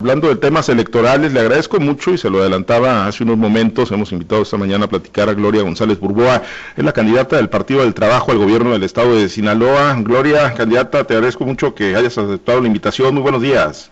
Hablando 0.00 0.28
de 0.28 0.36
temas 0.36 0.68
electorales, 0.68 1.32
le 1.32 1.40
agradezco 1.40 1.80
mucho 1.80 2.12
y 2.12 2.18
se 2.18 2.30
lo 2.30 2.38
adelantaba 2.38 3.08
hace 3.08 3.24
unos 3.24 3.36
momentos. 3.36 3.90
Hemos 3.90 4.12
invitado 4.12 4.42
esta 4.42 4.56
mañana 4.56 4.84
a 4.84 4.88
platicar 4.88 5.28
a 5.28 5.34
Gloria 5.34 5.62
González 5.62 5.98
Burboa, 5.98 6.40
es 6.76 6.84
la 6.84 6.92
candidata 6.92 7.34
del 7.34 7.48
Partido 7.48 7.80
del 7.80 7.94
Trabajo 7.94 8.30
al 8.30 8.38
gobierno 8.38 8.70
del 8.70 8.84
estado 8.84 9.16
de 9.16 9.28
Sinaloa. 9.28 9.96
Gloria, 9.98 10.54
candidata, 10.54 11.02
te 11.02 11.14
agradezco 11.14 11.44
mucho 11.44 11.74
que 11.74 11.96
hayas 11.96 12.16
aceptado 12.16 12.60
la 12.60 12.68
invitación. 12.68 13.12
Muy 13.12 13.24
buenos 13.24 13.42
días. 13.42 13.90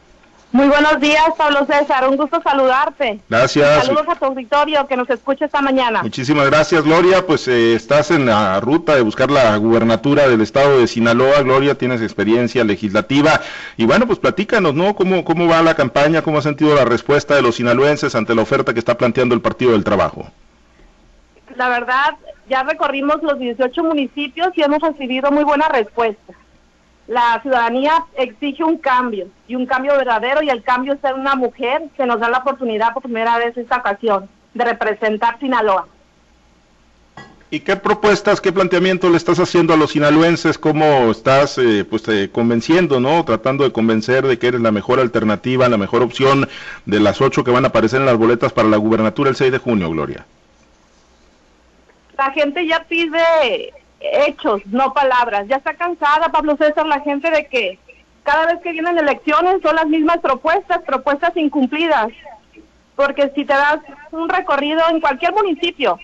Muy 0.56 0.68
buenos 0.68 0.98
días, 1.00 1.26
Pablo 1.36 1.66
César. 1.66 2.08
Un 2.08 2.16
gusto 2.16 2.40
saludarte. 2.40 3.20
Gracias. 3.28 3.84
Saludos 3.84 4.06
a 4.08 4.14
tu 4.14 4.24
auditorio 4.24 4.86
que 4.86 4.96
nos 4.96 5.10
escucha 5.10 5.44
esta 5.44 5.60
mañana. 5.60 6.02
Muchísimas 6.02 6.46
gracias, 6.46 6.82
Gloria. 6.82 7.26
Pues 7.26 7.46
eh, 7.46 7.74
estás 7.74 8.10
en 8.10 8.24
la 8.24 8.58
ruta 8.58 8.94
de 8.94 9.02
buscar 9.02 9.30
la 9.30 9.54
gubernatura 9.58 10.26
del 10.26 10.40
estado 10.40 10.78
de 10.78 10.86
Sinaloa. 10.86 11.42
Gloria, 11.42 11.74
tienes 11.74 12.00
experiencia 12.00 12.64
legislativa. 12.64 13.42
Y 13.76 13.84
bueno, 13.84 14.06
pues 14.06 14.18
platícanos, 14.18 14.72
¿no? 14.72 14.96
¿Cómo, 14.96 15.26
cómo 15.26 15.46
va 15.46 15.60
la 15.60 15.74
campaña? 15.74 16.22
¿Cómo 16.22 16.38
ha 16.38 16.42
sentido 16.42 16.74
la 16.74 16.86
respuesta 16.86 17.34
de 17.34 17.42
los 17.42 17.56
sinaloenses 17.56 18.14
ante 18.14 18.34
la 18.34 18.40
oferta 18.40 18.72
que 18.72 18.78
está 18.78 18.96
planteando 18.96 19.34
el 19.34 19.42
Partido 19.42 19.72
del 19.72 19.84
Trabajo? 19.84 20.26
La 21.54 21.68
verdad, 21.68 22.14
ya 22.48 22.62
recorrimos 22.62 23.22
los 23.22 23.38
18 23.38 23.84
municipios 23.84 24.48
y 24.54 24.62
hemos 24.62 24.80
recibido 24.80 25.30
muy 25.30 25.44
buena 25.44 25.68
respuesta 25.68 26.32
la 27.06 27.40
ciudadanía 27.42 28.04
exige 28.16 28.64
un 28.64 28.78
cambio 28.78 29.28
y 29.46 29.54
un 29.54 29.66
cambio 29.66 29.96
verdadero 29.96 30.42
y 30.42 30.50
el 30.50 30.62
cambio 30.62 30.94
es 30.94 31.00
ser 31.00 31.14
una 31.14 31.36
mujer 31.36 31.82
que 31.96 32.06
nos 32.06 32.18
da 32.18 32.28
la 32.28 32.38
oportunidad 32.38 32.92
por 32.92 33.02
primera 33.02 33.38
vez 33.38 33.56
esta 33.56 33.76
ocasión 33.76 34.28
de 34.54 34.64
representar 34.64 35.38
Sinaloa. 35.38 35.86
¿Y 37.48 37.60
qué 37.60 37.76
propuestas, 37.76 38.40
qué 38.40 38.52
planteamiento 38.52 39.08
le 39.08 39.16
estás 39.16 39.38
haciendo 39.38 39.72
a 39.72 39.76
los 39.76 39.92
sinaloenses? 39.92 40.58
¿Cómo 40.58 41.12
estás 41.12 41.58
eh, 41.58 41.84
pues, 41.88 42.08
eh, 42.08 42.28
convenciendo, 42.32 42.98
no? 42.98 43.24
Tratando 43.24 43.62
de 43.62 43.70
convencer 43.70 44.26
de 44.26 44.36
que 44.36 44.48
eres 44.48 44.60
la 44.60 44.72
mejor 44.72 44.98
alternativa, 44.98 45.68
la 45.68 45.78
mejor 45.78 46.02
opción 46.02 46.48
de 46.86 46.98
las 46.98 47.20
ocho 47.20 47.44
que 47.44 47.52
van 47.52 47.64
a 47.64 47.68
aparecer 47.68 48.00
en 48.00 48.06
las 48.06 48.16
boletas 48.16 48.52
para 48.52 48.68
la 48.68 48.78
gubernatura 48.78 49.30
el 49.30 49.36
6 49.36 49.52
de 49.52 49.58
junio, 49.58 49.88
Gloria. 49.90 50.26
La 52.18 52.32
gente 52.32 52.66
ya 52.66 52.82
pide 52.88 53.72
hechos, 54.00 54.64
no 54.66 54.92
palabras. 54.92 55.46
Ya 55.48 55.56
está 55.56 55.74
cansada, 55.74 56.28
Pablo 56.30 56.56
César, 56.56 56.86
la 56.86 57.00
gente 57.00 57.30
de 57.30 57.46
que 57.46 57.78
cada 58.22 58.46
vez 58.46 58.60
que 58.60 58.72
vienen 58.72 58.98
elecciones 58.98 59.62
son 59.62 59.76
las 59.76 59.86
mismas 59.86 60.18
propuestas, 60.18 60.82
propuestas 60.82 61.36
incumplidas. 61.36 62.08
Porque 62.94 63.30
si 63.34 63.44
te 63.44 63.52
das 63.52 63.78
un 64.10 64.28
recorrido 64.28 64.80
en 64.90 65.00
cualquier 65.00 65.32
municipio, 65.32 65.98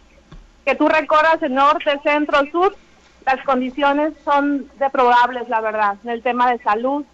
que 0.64 0.74
tú 0.74 0.88
recorras 0.88 1.42
el 1.42 1.54
norte, 1.54 1.98
centro, 2.02 2.38
sur, 2.50 2.76
las 3.24 3.42
condiciones 3.44 4.12
son 4.24 4.70
deprobables, 4.78 5.48
la 5.48 5.60
verdad. 5.60 5.96
En 6.04 6.10
el 6.10 6.22
tema 6.22 6.50
de 6.50 6.58
salud, 6.58 7.04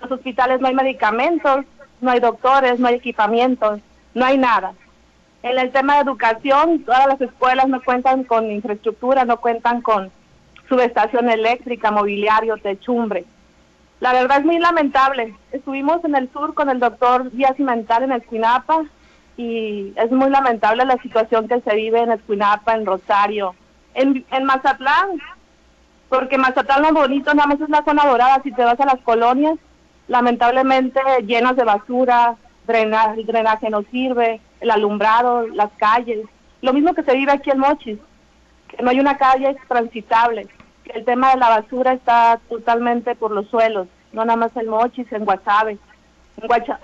los 0.00 0.10
hospitales 0.10 0.60
no 0.60 0.68
hay 0.68 0.74
medicamentos, 0.74 1.64
no 2.00 2.10
hay 2.10 2.20
doctores, 2.20 2.78
no 2.78 2.88
hay 2.88 2.94
equipamientos, 2.96 3.80
no 4.14 4.24
hay 4.24 4.38
nada. 4.38 4.72
En 5.42 5.58
el 5.58 5.72
tema 5.72 5.94
de 5.94 6.02
educación, 6.02 6.84
todas 6.84 7.06
las 7.06 7.20
escuelas 7.20 7.66
no 7.68 7.82
cuentan 7.82 8.24
con 8.24 8.50
infraestructura, 8.50 9.24
no 9.24 9.38
cuentan 9.40 9.80
con 9.80 10.10
subestación 10.68 11.30
eléctrica, 11.30 11.90
mobiliario, 11.90 12.58
techumbre. 12.58 13.24
La 14.00 14.12
verdad 14.12 14.38
es 14.38 14.44
muy 14.44 14.58
lamentable. 14.58 15.34
Estuvimos 15.52 16.04
en 16.04 16.14
el 16.14 16.30
sur 16.32 16.54
con 16.54 16.68
el 16.68 16.78
doctor 16.78 17.30
Díaz 17.32 17.56
Cimental 17.56 18.02
en 18.02 18.12
Escuinapa 18.12 18.84
y 19.36 19.94
es 19.96 20.10
muy 20.10 20.28
lamentable 20.28 20.84
la 20.84 20.98
situación 20.98 21.48
que 21.48 21.60
se 21.62 21.74
vive 21.74 22.00
en 22.00 22.12
Escuinapa, 22.12 22.74
en 22.74 22.84
Rosario, 22.84 23.54
en, 23.94 24.24
en 24.30 24.44
Mazatlán, 24.44 25.20
porque 26.10 26.36
Mazatlán 26.36 26.82
lo 26.82 26.92
bonito 26.92 27.32
nada 27.32 27.48
más 27.48 27.60
es 27.60 27.68
la 27.70 27.84
zona 27.84 28.04
dorada. 28.04 28.42
Si 28.42 28.52
te 28.52 28.62
vas 28.62 28.78
a 28.78 28.86
las 28.86 29.00
colonias, 29.00 29.58
lamentablemente 30.06 31.00
llenas 31.26 31.56
de 31.56 31.64
basura, 31.64 32.36
drenaje, 32.66 33.24
drenaje 33.24 33.70
no 33.70 33.82
sirve, 33.90 34.40
el 34.60 34.70
alumbrado, 34.70 35.46
las 35.48 35.70
calles. 35.78 36.26
Lo 36.62 36.72
mismo 36.72 36.94
que 36.94 37.02
se 37.02 37.14
vive 37.14 37.32
aquí 37.32 37.50
en 37.50 37.58
Mochis, 37.58 37.98
que 38.68 38.82
no 38.82 38.90
hay 38.90 39.00
una 39.00 39.16
calle 39.16 39.56
transitable, 39.68 40.46
que 40.84 40.92
el 40.92 41.04
tema 41.04 41.30
de 41.30 41.38
la 41.38 41.48
basura 41.48 41.92
está 41.92 42.38
totalmente 42.48 43.14
por 43.14 43.30
los 43.30 43.48
suelos, 43.48 43.88
no 44.12 44.24
nada 44.24 44.36
más 44.36 44.56
en 44.56 44.68
Mochis, 44.68 45.10
en 45.12 45.24
Guasave. 45.24 45.78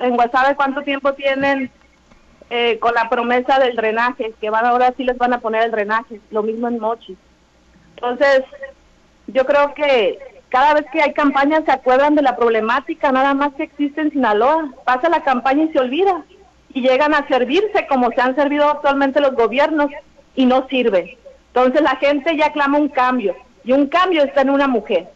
En, 0.01 0.17
Guasave, 0.17 0.57
¿cuánto 0.57 0.83
tiempo 0.83 1.15
tienen 1.15 1.71
eh, 2.51 2.79
con 2.79 2.95
la 2.95 3.09
promesa 3.09 3.59
del 3.59 3.77
drenaje? 3.77 4.35
Que 4.41 4.51
van 4.51 4.67
ahora 4.67 4.93
sí 4.97 5.05
les 5.05 5.17
van 5.17 5.33
a 5.33 5.41
poner 5.41 5.63
el 5.63 5.71
drenaje, 5.71 6.21
lo 6.31 6.43
mismo 6.43 6.69
en 6.69 6.79
Mochis. 6.79 7.19
Entonces, 7.97 8.43
yo 9.29 9.45
creo 9.47 9.75
que 9.75 10.19
cada 10.49 10.75
vez 10.75 10.87
que 10.93 11.03
hay 11.03 11.13
campañas 11.13 11.65
se 11.65 11.73
acuerdan 11.73 12.15
de 12.15 12.23
la 12.23 12.37
problemática 12.37 13.13
nada 13.13 13.35
más 13.35 13.55
que 13.55 13.65
existe 13.65 14.01
en 14.01 14.11
Sinaloa. 14.11 14.71
Pasa 14.85 15.09
la 15.09 15.23
campaña 15.23 15.65
y 15.65 15.73
se 15.73 15.81
olvida 15.81 16.25
y 16.77 16.83
llegan 16.83 17.15
a 17.15 17.27
servirse 17.27 17.87
como 17.89 18.11
se 18.11 18.21
han 18.21 18.37
servido 18.37 18.69
actualmente 18.69 19.19
los 19.19 19.33
gobiernos 19.33 19.91
y 20.35 20.45
no 20.45 20.69
sirve. 20.69 21.17
Entonces 21.47 21.81
la 21.81 21.97
gente 21.97 22.37
ya 22.37 22.53
clama 22.53 22.77
un 22.77 22.91
cambio 22.91 23.35
y 23.65 23.73
un 23.73 23.87
cambio 23.87 24.23
está 24.23 24.43
en 24.43 24.51
una 24.51 24.69
mujer. 24.69 25.09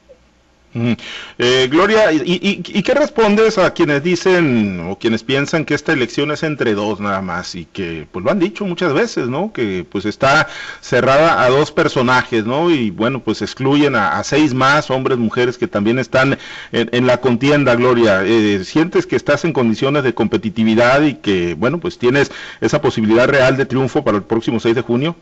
Eh, 0.72 1.68
Gloria, 1.68 2.12
¿y, 2.12 2.62
qué 2.62 2.94
respondes 2.94 3.58
a 3.58 3.74
quienes 3.74 4.04
dicen 4.04 4.86
o 4.88 4.96
quienes 4.96 5.24
piensan 5.24 5.64
que 5.64 5.74
esta 5.74 5.92
elección 5.92 6.30
es 6.30 6.44
entre 6.44 6.74
dos 6.74 7.00
nada 7.00 7.20
más 7.22 7.56
y 7.56 7.64
que 7.64 8.06
pues 8.10 8.24
lo 8.24 8.30
han 8.30 8.38
dicho 8.38 8.64
muchas 8.64 8.92
veces, 8.92 9.28
¿no? 9.28 9.52
Que 9.52 9.84
pues 9.90 10.04
está 10.04 10.48
cerrada 10.80 11.42
a 11.42 11.48
dos 11.48 11.72
personajes, 11.72 12.46
¿no? 12.46 12.70
Y 12.70 12.90
bueno, 12.90 13.20
pues 13.20 13.42
excluyen 13.42 13.96
a, 13.96 14.22
seis 14.22 14.54
más, 14.54 14.90
hombres, 14.90 15.18
mujeres 15.18 15.58
que 15.58 15.66
también 15.66 15.98
están 15.98 16.38
en, 16.72 17.06
la 17.06 17.20
contienda, 17.20 17.74
Gloria. 17.74 18.22
Eh, 18.24 18.62
¿Sientes 18.64 19.06
que 19.06 19.16
estás 19.16 19.44
en 19.44 19.52
condiciones 19.52 20.04
de 20.04 20.14
competitividad 20.14 21.02
y 21.02 21.14
que 21.14 21.54
bueno, 21.54 21.78
pues 21.78 21.98
tienes 21.98 22.30
esa 22.60 22.80
posibilidad 22.80 23.26
real 23.26 23.56
de 23.56 23.66
triunfo 23.66 24.04
para 24.04 24.18
el 24.18 24.22
próximo 24.22 24.60
6 24.60 24.76
de 24.76 24.82
junio? 24.82 25.16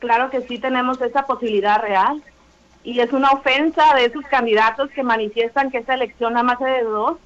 Claro 0.00 0.30
que 0.30 0.42
sí 0.42 0.58
tenemos 0.58 1.00
esa 1.00 1.22
posibilidad 1.26 1.80
real 1.80 2.22
y 2.84 2.98
es 2.98 3.12
una 3.12 3.30
ofensa 3.30 3.94
de 3.94 4.06
esos 4.06 4.24
candidatos 4.26 4.90
que 4.90 5.02
manifiestan 5.02 5.70
que 5.70 5.78
esta 5.78 5.94
elección 5.94 6.32
nada 6.32 6.42
más 6.42 6.60
es 6.60 6.66
de 6.66 6.82
dos. 6.82 7.18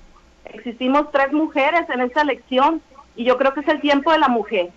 Existimos 0.45 1.11
tres 1.13 1.33
mujeres 1.33 1.89
en 1.89 2.01
esta 2.03 2.23
elección 2.23 2.83
y 3.15 3.25
yo 3.25 3.39
creo 3.39 3.55
que 3.55 3.61
es 3.61 3.69
el 3.69 3.81
tiempo 3.81 4.13
de 4.13 4.19
la 4.19 4.29
mujer. 4.29 4.71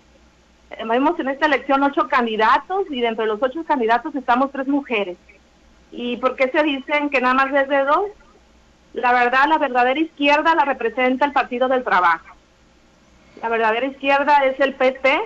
Vemos 0.86 1.18
en 1.18 1.28
esta 1.28 1.46
elección 1.46 1.82
ocho 1.82 2.08
candidatos 2.08 2.86
y 2.90 3.00
dentro 3.00 3.24
de 3.24 3.32
los 3.32 3.42
ocho 3.42 3.64
candidatos 3.64 4.14
estamos 4.14 4.50
tres 4.52 4.68
mujeres. 4.68 5.18
¿Y 5.92 6.16
por 6.16 6.36
qué 6.36 6.48
se 6.50 6.62
dicen 6.62 7.10
que 7.10 7.20
nada 7.20 7.34
más 7.34 7.52
es 7.52 7.68
de 7.68 7.84
dos? 7.84 8.06
La 8.94 9.12
verdad, 9.12 9.46
la 9.48 9.58
verdadera 9.58 10.00
izquierda 10.00 10.54
la 10.54 10.64
representa 10.64 11.26
el 11.26 11.32
Partido 11.32 11.68
del 11.68 11.84
Trabajo. 11.84 12.34
La 13.42 13.48
verdadera 13.48 13.86
izquierda 13.86 14.44
es 14.44 14.58
el 14.60 14.74
PP. 14.74 15.20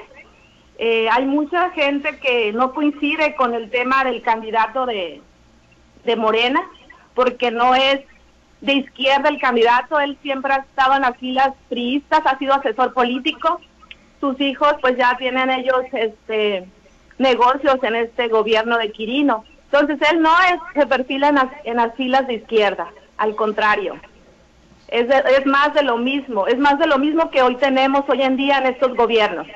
Eh, 0.78 1.08
hay 1.10 1.24
mucha 1.26 1.70
gente 1.70 2.18
que 2.18 2.52
no 2.52 2.74
coincide 2.74 3.34
con 3.36 3.54
el 3.54 3.70
tema 3.70 4.04
del 4.04 4.22
candidato 4.22 4.86
de, 4.86 5.22
de 6.04 6.16
Morena, 6.16 6.62
porque 7.14 7.50
no 7.50 7.74
es 7.74 8.00
de 8.60 8.74
izquierda 8.74 9.28
el 9.28 9.38
candidato, 9.38 10.00
él 10.00 10.16
siempre 10.22 10.52
ha 10.52 10.56
estado 10.56 10.94
en 10.94 11.02
las 11.02 11.16
filas 11.18 11.50
priistas, 11.68 12.22
ha 12.24 12.38
sido 12.38 12.54
asesor 12.54 12.94
político, 12.94 13.60
sus 14.20 14.40
hijos 14.40 14.74
pues 14.80 14.96
ya 14.96 15.16
tienen 15.18 15.50
ellos 15.50 15.82
este 15.92 16.66
negocios 17.18 17.78
en 17.82 17.94
este 17.94 18.28
gobierno 18.28 18.78
de 18.78 18.90
Quirino. 18.90 19.44
Entonces 19.70 19.98
él 20.10 20.22
no 20.22 20.32
es, 20.42 20.58
se 20.74 20.86
perfila 20.86 21.28
en 21.28 21.34
las, 21.36 21.48
en 21.64 21.76
las 21.76 21.94
filas 21.94 22.26
de 22.26 22.34
izquierda, 22.34 22.88
al 23.18 23.36
contrario. 23.36 23.96
Es, 24.88 25.08
es 25.10 25.46
más 25.46 25.74
de 25.74 25.82
lo 25.82 25.96
mismo, 25.96 26.46
es 26.46 26.58
más 26.58 26.78
de 26.78 26.86
lo 26.86 26.98
mismo 26.98 27.30
que 27.30 27.42
hoy 27.42 27.56
tenemos 27.56 28.04
hoy 28.08 28.22
en 28.22 28.36
día 28.36 28.58
en 28.58 28.66
estos 28.66 28.96
gobiernos. 28.96 29.46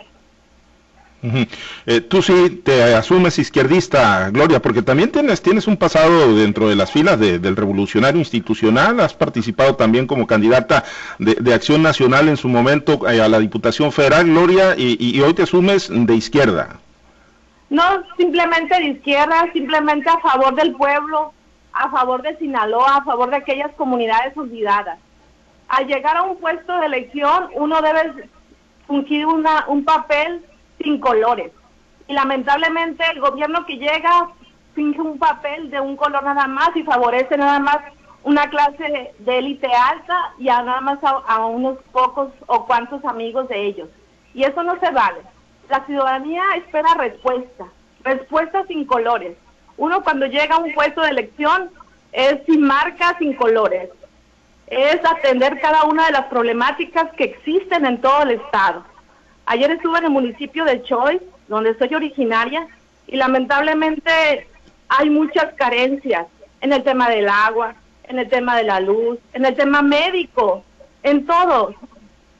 Eh, 1.86 2.00
tú 2.00 2.22
sí 2.22 2.62
te 2.64 2.94
asumes 2.94 3.38
izquierdista, 3.38 4.30
Gloria, 4.30 4.62
porque 4.62 4.82
también 4.82 5.10
tienes, 5.10 5.42
tienes 5.42 5.66
un 5.66 5.76
pasado 5.76 6.36
dentro 6.36 6.68
de 6.68 6.76
las 6.76 6.92
filas 6.92 7.18
del 7.18 7.56
revolucionario 7.56 8.20
institucional, 8.20 9.00
has 9.00 9.14
participado 9.14 9.74
también 9.74 10.06
como 10.06 10.26
candidata 10.26 10.84
de, 11.18 11.52
Acción 11.52 11.82
Nacional 11.82 12.28
en 12.28 12.36
su 12.36 12.48
momento 12.48 13.08
eh, 13.08 13.20
a 13.20 13.28
la 13.28 13.40
Diputación 13.40 13.90
Federal, 13.90 14.26
Gloria, 14.26 14.74
y, 14.76 15.20
hoy 15.20 15.34
te 15.34 15.42
asumes 15.42 15.90
de 15.90 16.14
izquierda. 16.14 16.78
No, 17.68 17.82
simplemente 18.16 18.76
de 18.76 18.86
izquierda, 18.86 19.50
simplemente 19.52 20.08
a 20.08 20.18
favor 20.20 20.54
del 20.54 20.72
pueblo, 20.76 21.32
a 21.72 21.90
favor 21.90 22.22
de 22.22 22.36
Sinaloa, 22.38 22.98
a 22.98 23.04
favor 23.04 23.30
de 23.30 23.36
aquellas 23.36 23.72
comunidades 23.72 24.36
olvidadas. 24.36 24.98
Al 25.68 25.86
llegar 25.86 26.16
a 26.16 26.22
un 26.22 26.38
puesto 26.38 26.78
de 26.78 26.86
elección, 26.86 27.48
uno 27.54 27.82
debe 27.82 28.28
fungir 28.86 29.26
una, 29.26 29.64
un 29.66 29.84
papel 29.84 30.42
sin 30.78 31.00
colores. 31.00 31.52
Y 32.06 32.14
lamentablemente 32.14 33.04
el 33.12 33.20
gobierno 33.20 33.66
que 33.66 33.76
llega 33.76 34.28
finge 34.74 35.00
un 35.00 35.18
papel 35.18 35.70
de 35.70 35.80
un 35.80 35.96
color 35.96 36.22
nada 36.22 36.46
más 36.46 36.74
y 36.76 36.82
favorece 36.82 37.36
nada 37.36 37.58
más 37.58 37.78
una 38.22 38.48
clase 38.50 39.12
de 39.18 39.38
élite 39.38 39.66
alta 39.66 40.32
y 40.38 40.48
a 40.48 40.62
nada 40.62 40.80
más 40.80 40.98
a, 41.02 41.46
unos 41.46 41.78
pocos 41.92 42.30
o 42.46 42.66
cuantos 42.66 43.04
amigos 43.04 43.48
de 43.48 43.66
ellos. 43.66 43.88
Y 44.34 44.44
eso 44.44 44.62
no 44.62 44.78
se 44.80 44.90
vale. 44.90 45.20
La 45.68 45.84
ciudadanía 45.86 46.42
espera 46.56 46.94
respuesta, 46.94 47.66
respuesta 48.04 48.64
sin 48.66 48.84
colores. 48.84 49.36
Uno 49.76 50.02
cuando 50.02 50.26
llega 50.26 50.56
a 50.56 50.58
un 50.58 50.72
puesto 50.74 51.02
de 51.02 51.10
elección 51.10 51.70
es 52.12 52.38
sin 52.46 52.62
marcas, 52.62 53.16
sin 53.18 53.34
colores. 53.34 53.90
es 54.66 55.00
atender 55.04 55.58
cada 55.60 55.84
una 55.84 56.06
de 56.06 56.12
las 56.12 56.26
problemáticas 56.26 57.10
que 57.16 57.24
existen 57.24 57.86
en 57.86 58.00
todo 58.00 58.22
el 58.22 58.32
estado. 58.32 58.84
Ayer 59.50 59.70
estuve 59.70 59.96
en 59.96 60.04
el 60.04 60.10
municipio 60.10 60.66
de 60.66 60.82
Choy, 60.82 61.22
donde 61.48 61.74
soy 61.78 61.94
originaria, 61.94 62.68
y 63.06 63.16
lamentablemente 63.16 64.46
hay 64.90 65.08
muchas 65.08 65.54
carencias 65.54 66.26
en 66.60 66.74
el 66.74 66.82
tema 66.82 67.08
del 67.08 67.30
agua, 67.30 67.74
en 68.04 68.18
el 68.18 68.28
tema 68.28 68.58
de 68.58 68.64
la 68.64 68.78
luz, 68.78 69.18
en 69.32 69.46
el 69.46 69.56
tema 69.56 69.80
médico, 69.80 70.64
en 71.02 71.24
todo, 71.24 71.74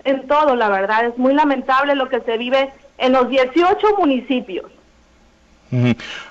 en 0.05 0.27
todo, 0.29 0.55
la 0.55 0.69
verdad. 0.69 1.07
Es 1.07 1.17
muy 1.17 1.33
lamentable 1.33 1.95
lo 1.95 2.11
que 2.11 2.21
se 2.21 2.37
vive 2.37 2.71
en 2.99 3.13
los 3.13 3.31
18 3.31 3.97
municipios. 3.97 4.71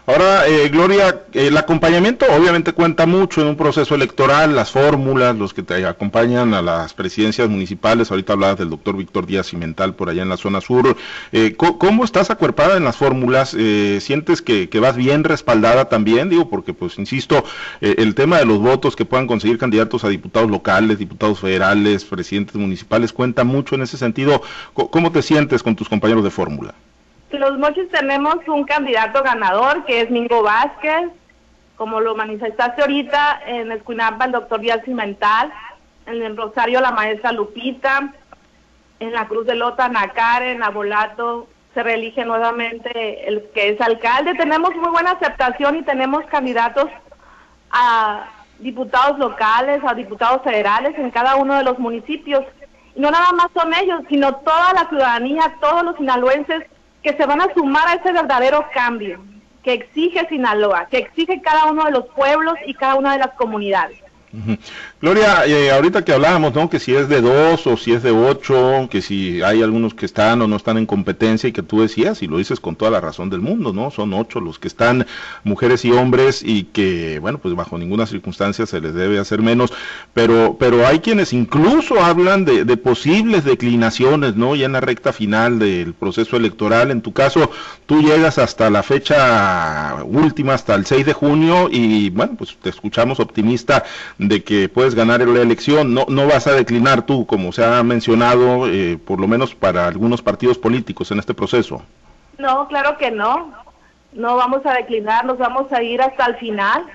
Ahora, 0.08 0.48
eh, 0.48 0.68
Gloria, 0.70 1.26
el 1.34 1.56
acompañamiento 1.58 2.26
obviamente 2.36 2.74
cuenta 2.74 3.06
mucho 3.06 3.42
en 3.42 3.48
un 3.48 3.56
proceso 3.56 3.94
electoral, 3.94 4.56
las 4.56 4.72
fórmulas, 4.72 5.36
los 5.36 5.54
que 5.54 5.62
te 5.62 5.86
acompañan 5.86 6.56
a 6.56 6.64
las 6.64 6.96
presidencias 6.96 7.48
municipales, 7.48 8.10
ahorita 8.10 8.34
hablabas 8.34 8.58
del 8.58 8.72
doctor 8.72 8.98
Víctor 8.98 9.28
Díaz 9.28 9.48
Cimental 9.48 9.94
por 9.94 10.10
allá 10.10 10.24
en 10.24 10.30
la 10.30 10.38
zona 10.38 10.60
sur, 10.60 10.98
eh, 11.32 11.56
¿cómo 11.56 12.04
estás 12.04 12.32
acuerpada 12.32 12.78
en 12.78 12.84
las 12.84 12.98
fórmulas? 12.98 13.56
Eh, 13.58 14.00
¿Sientes 14.02 14.42
que, 14.42 14.70
vas 14.80 14.96
bien 14.96 15.24
respaldada 15.24 15.86
también? 15.86 16.30
Digo, 16.30 16.50
porque 16.50 16.74
pues 16.74 16.98
insisto, 16.98 17.44
el 17.82 18.16
tema 18.16 18.38
de 18.38 18.46
los 18.46 18.60
votos 18.60 18.96
que 18.96 19.06
puedan 19.06 19.28
conseguir 19.28 19.58
candidatos 19.58 20.04
a 20.04 20.10
diputados 20.10 20.50
locales, 20.50 21.00
diputados 21.00 21.40
federales, 21.40 22.06
presidentes 22.06 22.56
municipales, 22.56 23.12
cuenta 23.12 23.44
mucho 23.44 23.76
en 23.76 23.82
ese 23.82 23.98
sentido. 23.98 24.42
¿Cómo 24.74 25.12
te 25.12 25.22
sientes 25.22 25.64
con 25.64 25.76
tus 25.76 25.90
compañeros 25.90 26.24
de 26.24 26.30
fórmula? 26.30 26.74
Los 27.32 27.58
Mochis 27.60 27.90
tenemos 27.90 28.38
un 28.48 28.64
candidato 28.64 29.22
ganador 29.22 29.86
que 29.86 30.02
es 30.02 30.10
Mingo 30.10 30.44
Vázquez, 30.44 31.10
como 31.76 32.00
lo 32.00 32.16
manifestaste 32.16 32.82
ahorita 32.82 33.42
en 33.46 33.72
Escuinapa 33.72 34.26
el 34.26 34.32
doctor 34.32 34.62
Díaz 34.62 34.82
Cimental, 34.86 35.54
en 36.06 36.24
el 36.24 36.38
Rosario 36.38 36.82
la 36.82 36.92
maestra 36.92 37.34
Lupita, 37.34 38.14
en 39.00 39.12
la 39.12 39.28
Cruz 39.28 39.46
de 39.46 39.56
Lota 39.56 39.90
Nacar, 39.90 40.42
en 40.42 40.64
Abolato 40.64 41.48
se 41.74 41.84
reelige 41.84 42.26
nuevamente 42.26 43.28
el 43.28 43.44
que 43.54 43.70
es 43.70 43.82
alcalde. 43.82 44.34
Tenemos 44.34 44.76
muy 44.76 44.90
buena 44.90 45.12
aceptación 45.12 45.76
y 45.76 45.84
tenemos 45.84 46.26
candidatos 46.26 46.86
a 47.70 48.26
diputados 48.58 49.20
locales, 49.20 49.84
a 49.86 49.94
diputados 49.94 50.42
federales 50.42 50.98
en 50.98 51.12
cada 51.12 51.36
uno 51.36 51.56
de 51.56 51.64
los 51.64 51.78
municipios. 51.78 52.44
Y 52.96 53.00
no 53.02 53.12
nada 53.12 53.32
más 53.34 53.50
son 53.54 53.72
ellos, 53.76 54.02
sino 54.10 54.38
toda 54.38 54.74
la 54.74 54.90
ciudadanía, 54.90 55.54
todos 55.62 55.84
los 55.84 55.98
sinaloenses 55.98 56.64
que 57.08 57.16
se 57.16 57.26
van 57.26 57.40
a 57.40 57.54
sumar 57.54 57.88
a 57.88 57.94
ese 57.94 58.12
verdadero 58.12 58.66
cambio 58.74 59.24
que 59.64 59.72
exige 59.72 60.28
Sinaloa, 60.28 60.88
que 60.88 60.98
exige 60.98 61.42
cada 61.42 61.72
uno 61.72 61.86
de 61.86 61.92
los 61.92 62.06
pueblos 62.08 62.56
y 62.66 62.74
cada 62.74 62.96
una 62.96 63.14
de 63.14 63.20
las 63.20 63.32
comunidades. 63.36 63.98
Gloria, 65.02 65.46
eh, 65.46 65.72
ahorita 65.72 66.04
que 66.04 66.14
hablábamos, 66.14 66.54
¿no? 66.54 66.70
Que 66.70 66.80
si 66.80 66.94
es 66.94 67.08
de 67.10 67.22
dos 67.22 67.66
o 67.68 67.78
si 67.78 67.94
es 67.94 68.04
de 68.04 68.12
ocho, 68.12 68.88
que 68.90 69.02
si 69.02 69.42
hay 69.42 69.62
algunos 69.62 69.94
que 69.94 70.06
están 70.06 70.42
o 70.42 70.48
no 70.48 70.56
están 70.56 70.78
en 70.78 70.86
competencia 70.86 71.50
y 71.50 71.52
que 71.52 71.64
tú 71.64 71.82
decías, 71.82 72.22
y 72.22 72.28
lo 72.28 72.38
dices 72.38 72.60
con 72.60 72.76
toda 72.76 72.92
la 72.92 73.00
razón 73.00 73.30
del 73.30 73.42
mundo, 73.42 73.74
¿no? 73.74 73.92
Son 73.92 74.14
ocho 74.14 74.40
los 74.40 74.60
que 74.60 74.68
están, 74.68 75.06
mujeres 75.44 75.86
y 75.86 75.92
hombres, 75.92 76.42
y 76.44 76.64
que, 76.64 77.20
bueno, 77.20 77.40
pues 77.40 77.56
bajo 77.56 77.78
ninguna 77.78 78.06
circunstancia 78.06 78.66
se 78.66 78.82
les 78.82 78.94
debe 78.94 79.20
hacer 79.20 79.42
menos, 79.42 79.72
pero, 80.14 80.58
pero 80.60 80.86
hay 80.88 81.00
quienes 81.00 81.34
incluso 81.34 82.02
hablan 82.04 82.46
de, 82.46 82.66
posibles 82.78 83.44
declinaciones, 83.44 84.36
¿no? 84.36 84.56
Ya 84.56 84.66
en 84.66 84.74
la 84.74 84.82
recta 84.82 85.14
final 85.14 85.60
del 85.60 85.94
proceso 85.94 86.38
electoral, 86.38 86.92
en 86.92 87.02
tu 87.02 87.12
caso, 87.14 87.52
tú 87.86 88.02
llegas 88.02 88.38
hasta 88.38 88.70
la 88.70 88.84
fecha 88.84 90.04
última, 90.06 90.54
hasta 90.54 90.76
el 90.76 90.86
6 90.86 91.06
de 91.06 91.14
junio, 91.14 91.70
y 91.72 92.10
bueno, 92.12 92.36
pues 92.38 92.56
te 92.62 92.70
escuchamos 92.70 93.20
optimista 93.20 93.84
que 94.44 94.70
puedes 94.70 94.96
ganar 94.96 95.22
la 95.22 95.42
elección, 95.42 95.94
no, 95.94 96.06
no 96.10 96.28
vas 96.28 96.48
a 96.48 96.54
declinar 96.54 97.06
tú, 97.06 97.26
como 97.26 97.52
se 97.52 97.64
ha 97.64 97.82
mencionado, 97.84 98.68
eh, 98.68 98.98
por 98.98 99.20
lo 99.20 99.28
menos 99.28 99.56
para 99.56 99.88
algunos 99.88 100.22
partidos 100.22 100.58
políticos 100.58 101.12
en 101.12 101.20
este 101.20 101.34
proceso. 101.34 101.82
No, 102.38 102.68
claro 102.68 102.98
que 102.98 103.12
no. 103.12 103.54
No 104.14 104.36
vamos 104.36 104.66
a 104.66 104.74
declinar, 104.74 105.26
nos 105.26 105.38
vamos 105.38 105.72
a 105.72 105.84
ir 105.84 106.02
hasta 106.02 106.26
el 106.26 106.36
final, 106.38 106.86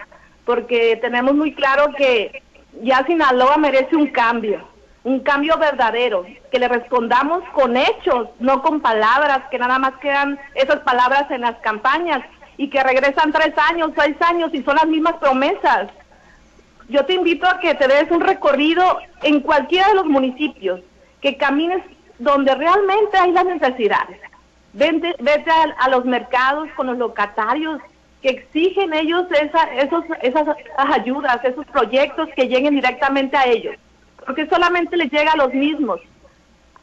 porque 0.44 0.98
tenemos 1.00 1.34
muy 1.34 1.54
claro 1.54 1.92
que 1.96 2.42
ya 2.82 3.04
Sinaloa 3.06 3.58
merece 3.58 3.94
un 3.96 4.06
cambio, 4.08 4.66
un 5.04 5.20
cambio 5.20 5.58
verdadero, 5.58 6.24
que 6.50 6.58
le 6.58 6.68
respondamos 6.68 7.42
con 7.52 7.76
hechos, 7.76 8.28
no 8.40 8.62
con 8.62 8.80
palabras, 8.80 9.42
que 9.50 9.58
nada 9.58 9.78
más 9.78 9.94
quedan 10.00 10.38
esas 10.54 10.80
palabras 10.80 11.30
en 11.30 11.42
las 11.42 11.56
campañas 11.58 12.22
y 12.56 12.68
que 12.68 12.82
regresan 12.82 13.32
tres 13.32 13.52
años, 13.70 13.90
seis 13.96 14.16
años 14.20 14.50
y 14.52 14.62
son 14.62 14.76
las 14.76 14.86
mismas 14.86 15.14
promesas 15.14 15.88
yo 16.88 17.04
te 17.04 17.14
invito 17.14 17.46
a 17.46 17.58
que 17.60 17.74
te 17.74 17.88
des 17.88 18.10
un 18.10 18.20
recorrido 18.20 18.98
en 19.22 19.40
cualquiera 19.40 19.88
de 19.88 19.94
los 19.94 20.06
municipios, 20.06 20.80
que 21.20 21.36
camines 21.36 21.82
donde 22.18 22.54
realmente 22.54 23.16
hay 23.16 23.32
las 23.32 23.44
necesidades. 23.44 24.18
Vete, 24.72 25.14
vete 25.20 25.50
a, 25.78 25.88
los 25.90 26.04
mercados 26.04 26.68
con 26.76 26.86
los 26.86 26.96
locatarios 26.96 27.80
que 28.22 28.30
exigen 28.30 28.94
ellos 28.94 29.26
esa, 29.30 29.64
esos, 29.74 30.04
esas 30.22 30.46
ayudas, 30.76 31.44
esos 31.44 31.66
proyectos 31.66 32.28
que 32.34 32.48
lleguen 32.48 32.74
directamente 32.74 33.36
a 33.36 33.46
ellos, 33.46 33.76
porque 34.24 34.46
solamente 34.46 34.96
les 34.96 35.10
llega 35.10 35.32
a 35.32 35.36
los 35.36 35.52
mismos, 35.52 36.00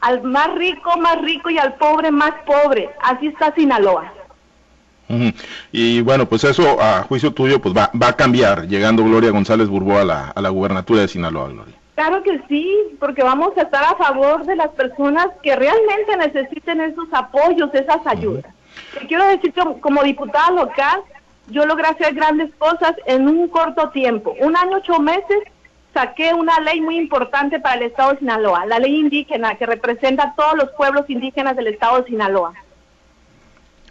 al 0.00 0.22
más 0.22 0.54
rico, 0.54 0.96
más 0.98 1.20
rico 1.22 1.50
y 1.50 1.58
al 1.58 1.74
pobre, 1.74 2.10
más 2.10 2.32
pobre. 2.46 2.90
Así 3.02 3.28
está 3.28 3.54
Sinaloa. 3.54 4.12
Y 5.72 6.00
bueno, 6.02 6.26
pues 6.26 6.44
eso 6.44 6.80
a 6.80 7.02
juicio 7.02 7.32
tuyo 7.32 7.60
pues 7.60 7.76
va, 7.76 7.90
va 8.00 8.08
a 8.08 8.16
cambiar 8.16 8.66
llegando 8.66 9.04
Gloria 9.04 9.30
González 9.30 9.68
Burbó 9.68 9.98
a 9.98 10.04
la, 10.04 10.28
a 10.28 10.40
la 10.40 10.48
gubernatura 10.48 11.02
de 11.02 11.08
Sinaloa, 11.08 11.48
Gloria. 11.48 11.74
Claro 11.94 12.22
que 12.22 12.40
sí, 12.48 12.96
porque 12.98 13.22
vamos 13.22 13.52
a 13.58 13.62
estar 13.62 13.84
a 13.84 13.94
favor 13.96 14.46
de 14.46 14.56
las 14.56 14.68
personas 14.68 15.26
que 15.42 15.54
realmente 15.54 16.16
necesiten 16.16 16.80
esos 16.80 17.12
apoyos, 17.12 17.74
esas 17.74 18.06
ayudas. 18.06 18.46
quiero 19.06 19.26
decir 19.26 19.52
que 19.52 19.62
como 19.80 20.02
diputada 20.02 20.50
local, 20.50 21.02
yo 21.48 21.66
logré 21.66 21.88
hacer 21.88 22.14
grandes 22.14 22.54
cosas 22.56 22.94
en 23.04 23.28
un 23.28 23.48
corto 23.48 23.90
tiempo. 23.90 24.34
Un 24.40 24.56
año, 24.56 24.78
ocho 24.78 24.98
meses, 24.98 25.40
saqué 25.92 26.32
una 26.32 26.58
ley 26.60 26.80
muy 26.80 26.96
importante 26.96 27.60
para 27.60 27.76
el 27.76 27.82
estado 27.82 28.12
de 28.12 28.20
Sinaloa, 28.20 28.64
la 28.66 28.78
ley 28.78 28.98
indígena 28.98 29.56
que 29.56 29.66
representa 29.66 30.22
a 30.22 30.34
todos 30.34 30.54
los 30.56 30.70
pueblos 30.70 31.04
indígenas 31.10 31.56
del 31.56 31.66
estado 31.66 32.00
de 32.00 32.08
Sinaloa. 32.08 32.54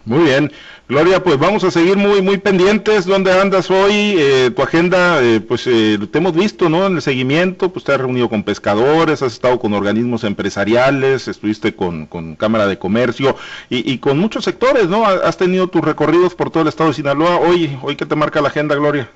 Muy 0.10 0.24
bien. 0.24 0.52
Gloria, 0.88 1.24
pues 1.24 1.38
vamos 1.38 1.64
a 1.64 1.70
seguir 1.70 1.96
muy 1.96 2.24
muy 2.24 2.40
pendientes. 2.40 3.06
¿Dónde 3.06 3.32
andas 3.32 3.70
hoy? 3.70 4.16
Eh, 4.18 4.50
tu 4.50 4.64
agenda, 4.64 5.22
eh, 5.22 5.40
pues 5.40 5.68
eh, 5.68 6.00
te 6.12 6.18
hemos 6.18 6.34
visto, 6.34 6.68
¿no? 6.68 6.88
En 6.88 6.96
el 6.96 7.04
seguimiento, 7.04 7.72
pues 7.72 7.86
te 7.86 7.92
has 7.92 8.02
reunido 8.02 8.28
con 8.28 8.42
pescadores, 8.42 9.22
has 9.22 9.34
estado 9.34 9.60
con 9.60 9.76
organismos 9.76 10.24
empresariales, 10.24 11.28
estuviste 11.28 11.76
con, 11.76 12.08
con 12.08 12.36
Cámara 12.36 12.66
de 12.66 12.80
Comercio 12.80 13.36
y, 13.70 13.94
y, 13.94 14.00
con 14.00 14.18
muchos 14.18 14.46
sectores, 14.46 14.88
¿no? 14.88 15.06
Has 15.06 15.38
tenido 15.38 15.68
tus 15.68 15.82
recorridos 15.82 16.34
por 16.34 16.50
todo 16.50 16.64
el 16.64 16.70
estado 16.70 16.90
de 16.90 16.96
Sinaloa. 16.96 17.38
Hoy, 17.38 17.78
hoy 17.84 17.96
¿qué 17.96 18.08
te 18.08 18.16
marca 18.16 18.42
la 18.42 18.48
agenda, 18.48 18.74
Gloria? 18.74 19.12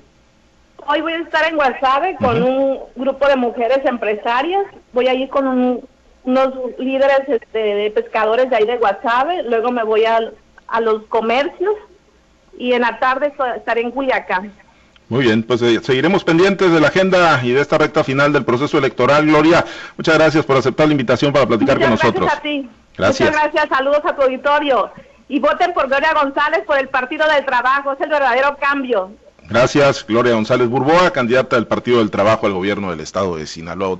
Hoy 0.86 1.00
voy 1.00 1.14
a 1.14 1.22
estar 1.22 1.44
en 1.48 1.56
Guasave 1.56 2.14
con 2.20 2.40
un 2.40 2.78
grupo 2.94 3.26
de 3.26 3.34
mujeres 3.34 3.80
empresarias. 3.84 4.62
Voy 4.92 5.08
a 5.08 5.14
ir 5.14 5.28
con 5.28 5.82
unos 6.24 6.54
líderes 6.78 7.22
este, 7.26 7.58
de 7.58 7.90
pescadores 7.90 8.48
de 8.48 8.54
ahí 8.54 8.64
de 8.64 8.76
Guasave. 8.76 9.42
Luego 9.42 9.72
me 9.72 9.82
voy 9.82 10.04
a 10.04 10.30
a 10.74 10.80
los 10.80 11.04
comercios 11.04 11.72
y 12.58 12.72
en 12.72 12.82
la 12.82 12.98
tarde 12.98 13.32
estaré 13.56 13.82
en 13.82 13.92
Culiacán. 13.92 14.52
Muy 15.08 15.22
bien, 15.22 15.44
pues 15.44 15.62
eh, 15.62 15.80
seguiremos 15.82 16.24
pendientes 16.24 16.72
de 16.72 16.80
la 16.80 16.88
agenda 16.88 17.40
y 17.44 17.52
de 17.52 17.60
esta 17.60 17.78
recta 17.78 18.02
final 18.02 18.32
del 18.32 18.44
proceso 18.44 18.78
electoral. 18.78 19.24
Gloria, 19.24 19.64
muchas 19.96 20.16
gracias 20.16 20.44
por 20.44 20.56
aceptar 20.56 20.88
la 20.88 20.92
invitación 20.92 21.32
para 21.32 21.46
platicar 21.46 21.78
con 21.78 21.90
nosotros. 21.90 22.24
Gracias 22.24 22.38
a 22.38 22.42
ti. 22.42 22.68
Gracias. 22.96 23.30
Muchas 23.30 23.42
gracias, 23.42 23.68
saludos 23.68 24.00
a 24.04 24.16
tu 24.16 24.22
auditorio. 24.22 24.90
Y 25.28 25.38
voten 25.38 25.72
por 25.74 25.86
Gloria 25.86 26.12
González 26.12 26.62
por 26.66 26.78
el 26.78 26.88
Partido 26.88 27.24
del 27.28 27.44
Trabajo, 27.44 27.92
es 27.92 28.00
el 28.00 28.10
verdadero 28.10 28.56
cambio. 28.56 29.12
Gracias, 29.48 30.04
Gloria 30.06 30.34
González 30.34 30.68
Burboa, 30.68 31.10
candidata 31.12 31.56
del 31.56 31.66
Partido 31.66 31.98
del 31.98 32.10
Trabajo 32.10 32.46
al 32.46 32.54
gobierno 32.54 32.90
del 32.90 33.00
Estado 33.00 33.36
de 33.36 33.46
Sinaloa. 33.46 33.90